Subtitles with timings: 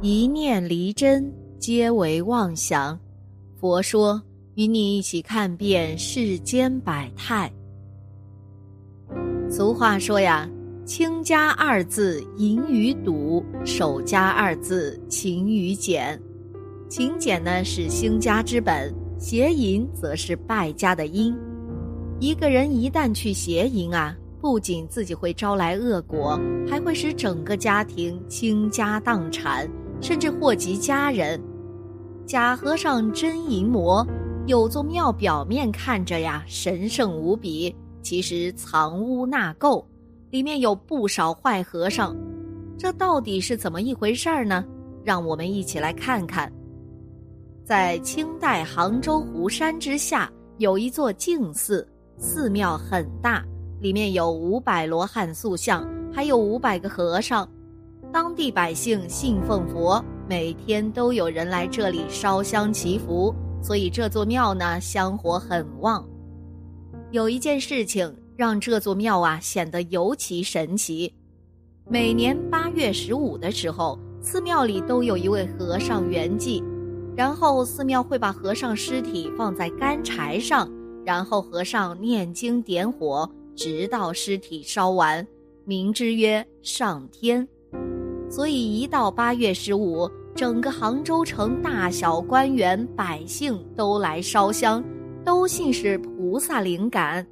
[0.00, 1.28] 一念离真，
[1.58, 2.96] 皆为妄想。
[3.56, 4.22] 佛说，
[4.54, 7.52] 与你一起看遍世间百态。
[9.50, 10.48] 俗话说呀
[10.86, 16.16] ，“清家二字淫于笃，守家二字勤于俭。”
[16.88, 21.36] 勤俭呢是兴家之本，邪淫则是败家的因。
[22.20, 26.38] 一个人一旦去邪淫啊，不仅自己会招来恶果，
[26.68, 29.68] 还会使整个家庭倾家荡产。
[30.00, 31.40] 甚至祸及家人。
[32.26, 34.06] 假和尚真淫魔，
[34.46, 39.84] 有座庙表面看着呀神圣无比，其实藏污纳垢，
[40.30, 42.16] 里面有不少坏和尚。
[42.76, 44.64] 这到底是怎么一回事儿呢？
[45.02, 46.52] 让我们一起来看看。
[47.64, 51.86] 在清代杭州湖山之下，有一座净寺，
[52.18, 53.44] 寺庙很大，
[53.80, 57.48] 里面有五百罗汉塑像，还有五百个和尚。
[58.10, 66.08] 当地百姓信奉佛，每天都有人来这里烧香祈福，所以这座庙呢香火很旺。
[67.10, 71.12] 有一件事情让这座庙啊显得尤其神奇。
[71.86, 76.64] 每年八月十五的时候，寺庙里都有一位和尚圆寂，
[77.14, 80.70] 然后寺庙会把和尚尸体放在干柴上，
[81.04, 85.26] 然后和尚念经点火，直到尸体烧完，
[85.66, 87.46] 名之曰上天。
[88.30, 94.84] 所以，一到八月十五，整个杭州城大小官员、百姓都来烧香，
[95.24, 97.26] 都信是菩萨灵感。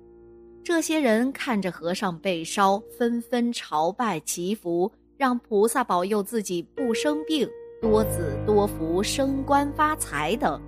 [0.65, 7.49] 这些人看着和尚被烧，纷纷朝拜祈福，让菩萨保佑自己不生病、
[7.81, 10.61] 多子多福、升官发财等。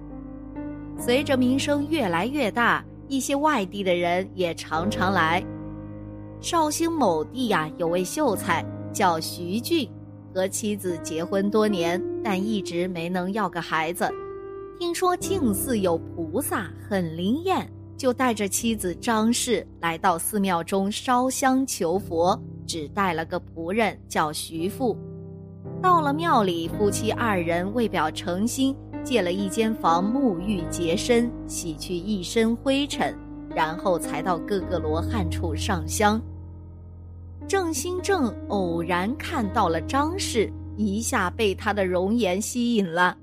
[0.99, 5.43] 随着名声越来越大，一些外地的人也常常来。
[6.41, 9.89] 绍兴某地呀，有位秀才叫徐俊。
[10.39, 14.09] 和妻子结婚多年，但一直没能要个孩子。
[14.79, 24.97] 听说净寺有菩萨，很灵验，就带着妻子张氏来到寺庙中烧香求佛，只带了个仆人叫徐富。
[25.83, 33.13] 到了庙里，夫妻二人为表诚心，借了一间房沐浴洁身，洗去一身灰尘，
[33.57, 36.23] 然后才到各个罗汉处上香。
[37.49, 43.17] 郑兴正偶然看到了张氏，一下被她的容颜吸引了。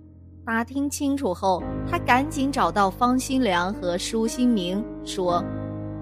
[0.44, 5.46] 打听清楚后，他赶紧找到方新良和舒新明，说：“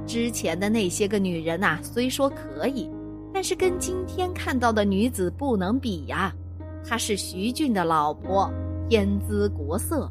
[0.08, 2.90] 之前的那些个女人呐，虽说可以，
[3.34, 6.34] 但是跟今天看到的女子不能比呀。
[6.82, 8.50] 她是徐俊的老婆，
[8.90, 10.10] 天姿国色，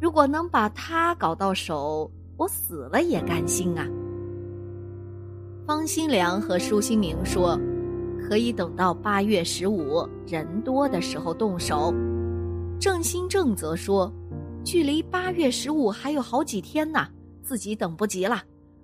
[0.00, 3.86] 如果能把她搞到手，我死了也甘心啊。”
[5.74, 7.58] 方新良和舒新明说
[8.28, 11.94] ：“可以等到八月十五人多的时候动手。”
[12.78, 14.12] 郑新正则说
[14.62, 17.08] ：“距离八月十五还有好几天呢，
[17.40, 18.42] 自己等不及了。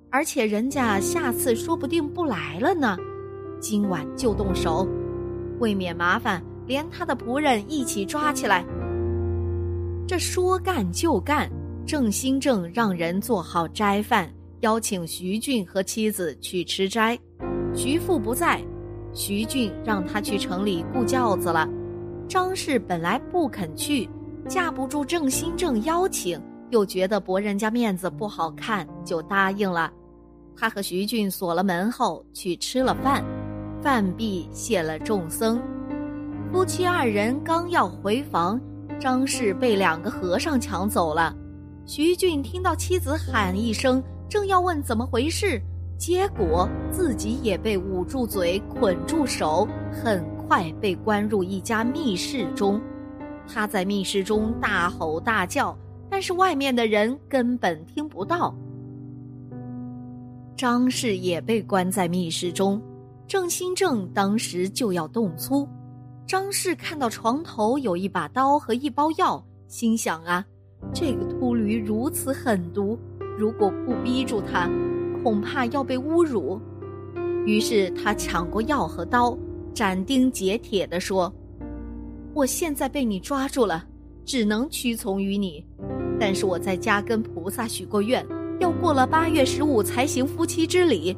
[0.08, 2.96] 而且人家下次说不定不来了呢，
[3.60, 4.88] 今晚就动手，
[5.60, 8.64] 未免麻烦，连他的仆人一起抓起来。”
[10.08, 11.50] 这说干就干，
[11.86, 14.26] 郑新正让人做好斋饭。
[14.60, 17.16] 邀请徐俊和妻子去吃斋，
[17.74, 18.60] 徐父不在，
[19.12, 21.68] 徐俊让他去城里雇轿子了。
[22.28, 24.08] 张氏本来不肯去，
[24.48, 29.92] 架不住郑新正邀请，又觉得驳人家面子不好看，就答应了。
[30.56, 33.24] 他和徐俊锁了门后去吃了饭，
[33.80, 35.62] 饭毕谢了众僧。
[36.50, 38.60] 夫妻二人刚要回房，
[38.98, 41.32] 张氏被两个和尚抢走了。
[41.86, 44.02] 徐俊听到妻子喊一声。
[44.28, 45.60] 正要问怎么回事，
[45.96, 52.80] 结果自己也被捂住嘴、捆住手，很快被关入一家密室中。
[53.46, 55.74] 他在密室中大吼大叫，
[56.10, 58.54] 但是外面的人根本听不到。
[60.54, 62.82] 张氏也被关在密室中，
[63.26, 65.66] 郑新正当时就要动粗。
[66.26, 70.44] 张氏看到床头有一把刀和一包药，心想啊，
[70.92, 72.98] 这个秃驴如此狠毒。
[73.38, 74.68] 如果不逼住他，
[75.22, 76.60] 恐怕要被侮辱。
[77.46, 79.38] 于是他抢过药和刀，
[79.72, 81.32] 斩钉截铁地说
[82.34, 83.86] ：“我现在被你抓住了，
[84.24, 85.64] 只能屈从于你。
[86.18, 88.26] 但是我在家跟菩萨许过愿，
[88.58, 91.16] 要过了八月十五才行夫妻之礼。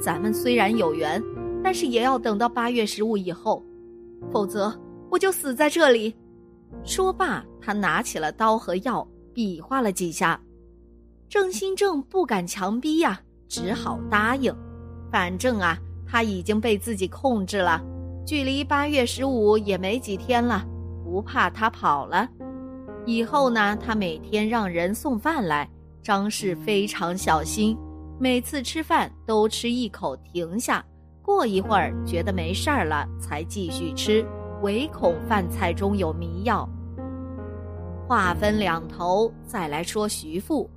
[0.00, 1.20] 咱们虽然有缘，
[1.64, 3.60] 但是也要等到八月十五以后，
[4.30, 4.72] 否则
[5.10, 6.14] 我就死在这里。”
[6.84, 9.04] 说罢，他拿起了刀和药，
[9.34, 10.40] 比划了几下。
[11.30, 14.52] 郑新正不敢强逼呀，只好答应。
[15.12, 17.80] 反正啊，他已经被自己控制了，
[18.26, 20.66] 距离八月十五也没几天了，
[21.04, 22.28] 不怕他跑了。
[23.06, 25.70] 以后呢，他每天让人送饭来，
[26.02, 27.78] 张氏非常小心，
[28.18, 30.84] 每次吃饭都吃一口停下，
[31.22, 34.26] 过一会儿觉得没事儿了才继续吃，
[34.62, 36.68] 唯恐饭菜中有迷药。
[38.08, 40.68] 话分两头，再来说徐父。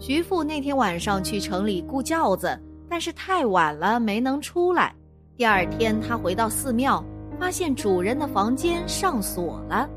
[0.00, 2.56] 徐父那天晚上去城里雇轿子，
[2.88, 4.94] 但是太晚了，没能出来。
[5.36, 7.04] 第二天，他回到寺庙，
[7.38, 9.90] 发现主人的房间上锁了。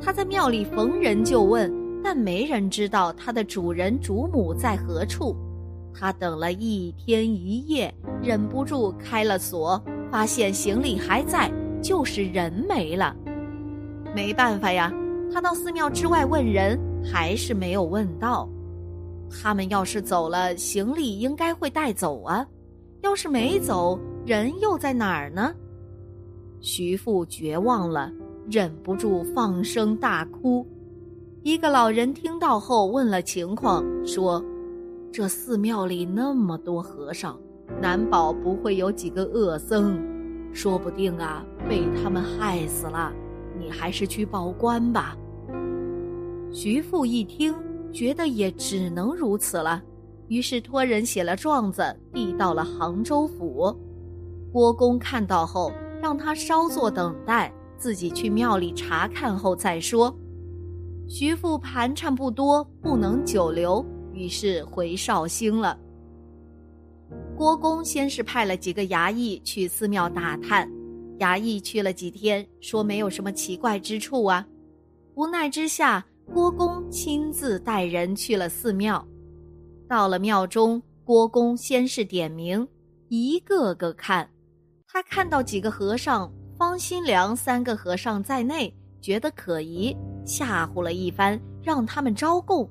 [0.00, 1.72] 他在庙里逢人就问，
[2.04, 5.36] 但没人知道他的主人主母在何处。
[5.92, 7.92] 他等了一天一夜，
[8.22, 11.50] 忍不住开了锁，发现行李还在，
[11.82, 13.14] 就是人没了。
[14.14, 14.92] 没办法呀，
[15.34, 18.48] 他到寺庙之外问人，还是没有问到。
[19.32, 22.44] 他们要是走了，行李应该会带走啊；
[23.00, 25.54] 要是没走，人又在哪儿呢？
[26.60, 28.12] 徐父绝望了，
[28.48, 30.66] 忍不住放声大哭。
[31.42, 34.44] 一个老人听到后问了情况，说
[35.10, 37.36] ：“这寺庙里那么多和尚，
[37.80, 39.98] 难保不会有几个恶僧，
[40.52, 43.12] 说不定啊被他们害死了。
[43.58, 45.16] 你还是去报官吧。”
[46.52, 47.52] 徐父一听，
[47.92, 49.82] 觉得也只能如此了，
[50.28, 53.74] 于是托人写了状子，递到了杭州府。
[54.52, 60.14] 郭公看到后，让他稍作等待，自己去庙里查看后再说。
[61.08, 65.78] 徐父盘缠不多，不能久留，于是回绍兴了。
[67.36, 70.70] 郭公先是派了几个衙役去寺庙打探，
[71.18, 74.46] 衙役去了几天，说没有什么奇怪之处啊。
[75.14, 79.04] 无奈之下，郭公亲自带人去了寺庙。
[79.88, 82.66] 到了庙中，郭公先是点名，
[83.08, 84.28] 一个个看。
[84.86, 92.68] 他看到几个和尚，方心良三个和尚在内，觉得可疑，吓唬了一番，让他们招供。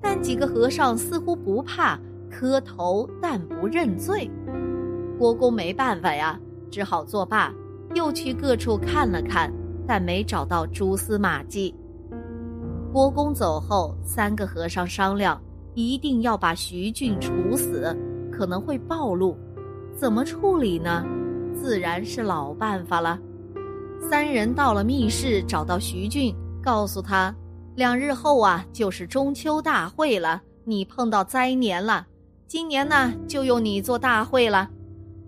[0.00, 1.98] 但几个和尚似乎不怕，
[2.30, 4.30] 磕头但不认罪。
[5.18, 6.38] 郭公没办法呀，
[6.70, 7.52] 只好作罢，
[7.94, 9.52] 又去各处看了看，
[9.86, 11.74] 但没找到蛛丝马迹。
[12.92, 15.40] 郭公走后，三个和尚商量，
[15.74, 17.96] 一定要把徐俊处死，
[18.32, 19.38] 可能会暴露，
[19.94, 21.04] 怎么处理呢？
[21.54, 23.16] 自然是老办法了。
[24.00, 27.32] 三人到了密室，找到徐俊，告诉他，
[27.76, 32.04] 两日后啊就是中秋大会了，你碰到灾年了。
[32.48, 34.68] 今年呢就用你做大会了，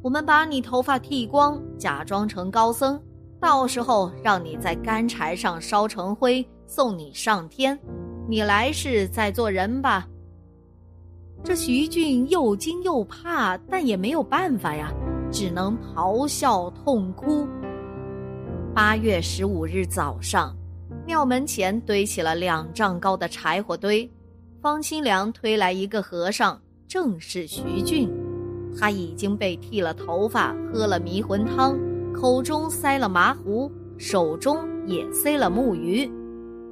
[0.03, 3.01] 我们把你头发剃光，假装成高僧，
[3.39, 6.45] 到时候让你在干柴上烧成灰，
[6.75, 7.79] 送你上天。
[8.27, 10.09] 你来世再做人吧。
[11.45, 14.91] 这徐俊又惊又怕，但也没有办法呀。
[15.31, 17.47] 只能咆哮痛哭。
[18.75, 20.57] 八月十五日早上，
[21.07, 24.11] 庙门前堆起了两丈高的柴火堆，
[24.63, 26.59] 方清良推来一个和尚，
[26.89, 28.11] 正是徐俊。
[28.79, 31.79] 他已经被剃了头发，喝了迷魂汤，
[32.15, 36.11] 口中塞了麻糊，手中也塞了木鱼。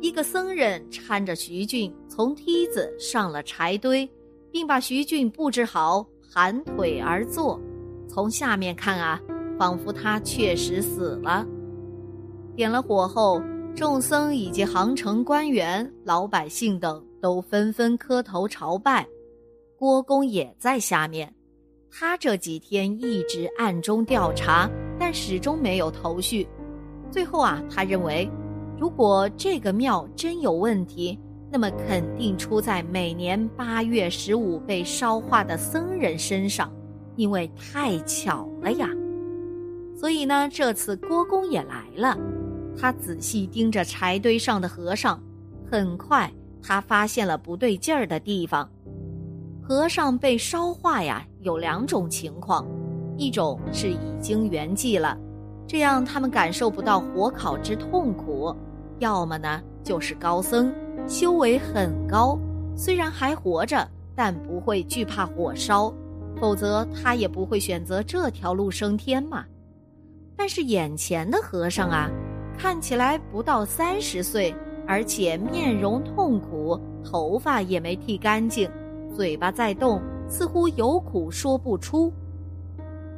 [0.01, 4.09] 一个僧人搀着徐俊从梯子上了柴堆，
[4.51, 7.61] 并把徐俊布置好，盘腿而坐。
[8.09, 9.21] 从下面看啊，
[9.59, 11.47] 仿佛他确实死了。
[12.57, 13.43] 点了火后，
[13.77, 19.07] 众僧以及杭城官员、老百姓等都纷纷磕头朝拜。
[19.77, 21.33] 郭公也在下面，
[21.91, 26.49] 他这几天一直暗中调查，但始终没有头绪。
[27.11, 28.29] 最后啊，他认为，
[28.81, 31.21] 如果这个庙真有问题，
[31.51, 36.73] 那么肯定出在每年八月十五被烧化的僧人身上。
[37.15, 38.89] 因为太巧了呀，
[39.95, 42.17] 所以呢，这次郭公也来了。
[42.75, 45.23] 他仔细盯着柴堆上的和尚，
[45.71, 46.33] 很快
[46.63, 48.67] 他发现了不对劲儿的地方。
[49.61, 52.67] 和尚被烧化呀，有两种情况：
[53.19, 55.19] 一种是已经圆寂了，
[55.67, 58.57] 这样他们感受不到火烤之痛苦；
[59.01, 60.73] 要么呢，就是高僧，
[61.09, 62.39] 修为很高，
[62.77, 65.93] 虽然还活着，但不会惧怕火烧。
[66.41, 69.45] 否则他也不会选择这条路升天嘛。
[70.37, 72.09] 但是眼前的和尚啊，
[72.57, 74.55] 看起来不到三十岁，
[74.87, 78.71] 而且面容痛苦，头发也没剃干净，
[79.15, 82.11] 嘴巴在动，似乎有苦说不出。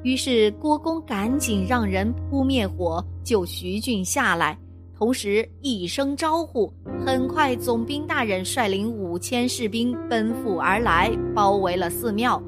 [0.03, 4.59] 于是郭公赶紧让人扑灭火，救徐俊下来，
[5.03, 6.73] 同时一声招呼，
[7.05, 12.41] 很快总兵大人率领五千士兵奔赴而来，包围了寺庙。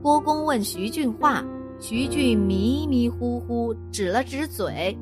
[0.00, 1.44] 郭公问徐俊话，
[1.80, 4.96] 徐俊迷迷糊糊指了指嘴。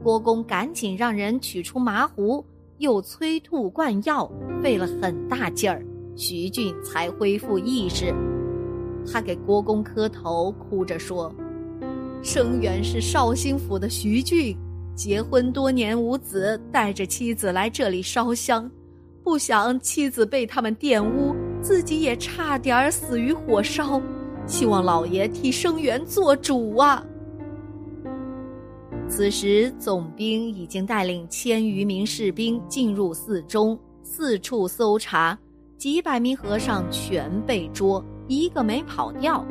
[0.00, 2.46] 郭公赶紧让人取出麻壶，
[2.78, 4.30] 又催吐灌药，
[4.62, 5.84] 费了很大劲儿，
[6.14, 8.14] 徐俊才恢复意识。
[9.12, 11.34] 他给郭公磕头，哭着说
[12.22, 14.56] ：“生源是绍兴府的徐俊，
[14.96, 18.68] 结婚多年无子，带着妻子来这里烧香，
[19.22, 24.00] 不想妻子被他们玷污，自己也差点死于火烧。
[24.46, 27.04] 希望老爷替生源做主啊！”
[29.06, 35.38] 此时，总兵已经带领千余名士兵进入寺中，四处搜查，
[35.76, 38.02] 几百名和尚全被捉。
[38.28, 39.46] 一个没跑掉，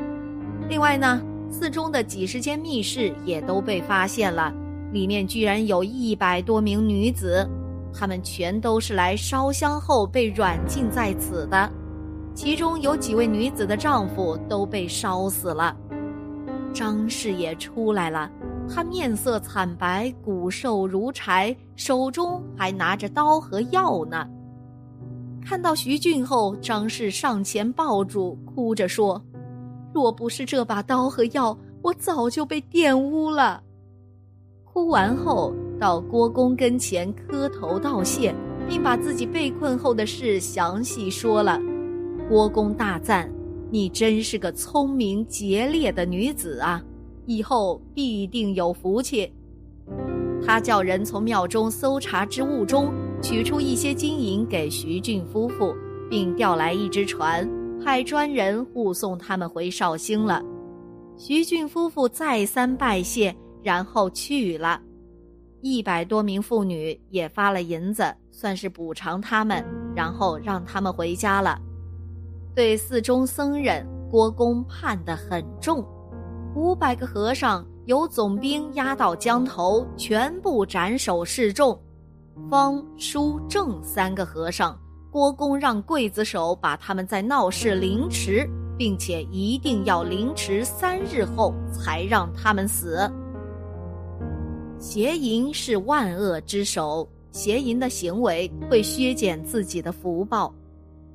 [0.68, 4.54] 另外呢，寺中的几十间密室也都被发现了，
[4.96, 7.46] 里面居然有一百多名女子，
[7.94, 11.70] 她们全都是来烧香后被软禁在此的，
[12.34, 15.75] 其中有几位女子的丈夫都被烧死了。
[16.74, 18.32] 张氏也出来了，
[18.74, 24.25] 她面色惨白，骨瘦如柴，手中还拿着刀和药呢。
[25.46, 29.22] 看到徐俊后，张氏上前抱住，哭着说
[29.94, 33.62] ：“若不是这把刀和药，我早就被玷污了。”
[34.75, 38.36] 哭完后，到郭公跟前磕头道谢，
[38.67, 41.58] 并把自己被困后的事详细说了。
[42.27, 43.32] 郭公大赞
[43.72, 46.84] ：“你真是个聪明节烈的女子啊，
[47.25, 49.32] 以后必定有福气。”
[50.46, 52.94] 他叫人从庙中搜查之物中。
[53.22, 55.74] 取出一些金银给徐俊夫妇，
[56.10, 57.50] 并调来一只船，
[57.82, 60.44] 派专人护送他们回绍兴了。
[61.17, 63.34] 徐俊夫妇再三拜谢，
[63.65, 64.79] 然后去了。
[65.62, 71.60] 一百多名妇女也发了银子，算是补偿他们，然后让他们回家了。
[72.53, 75.84] 对寺中僧人，郭公判得很重，
[76.55, 81.75] 五百个和尚由总兵押到江头，全部斩首示众。
[82.48, 84.79] 方、书、正三个和尚，
[85.10, 93.12] 郭公让刽子手把他们在闹市凌迟，并且一定要凌迟三日后才让他们死。
[94.86, 100.54] 邪淫是万恶之首，邪淫的行为会削减自己的福报，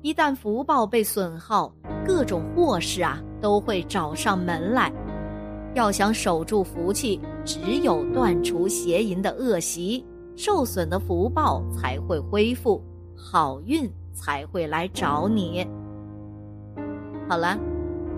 [0.01, 1.73] 一旦福报被损耗，
[2.05, 4.91] 各种祸事啊都会找上门来。
[5.73, 10.05] 要想守住福气，只有断除邪淫的恶习。
[10.35, 12.83] 受损的福报才会恢复，
[13.15, 15.65] 好运才会来找你。
[17.29, 17.57] 好了，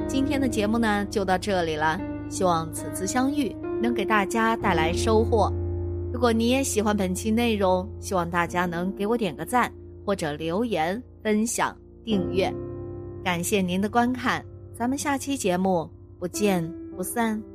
[0.08, 5.52] 今天的节目呢就到这里了，希望此次相遇能给大家带来收获。
[6.14, 9.70] 如果你也喜欢本期内容，希望大家能给我点个赞，
[10.06, 11.76] 或者留言、分享、
[12.06, 12.52] 订阅。
[13.24, 16.64] 感谢您的观看，咱们下期节目不见
[16.96, 17.53] 不散。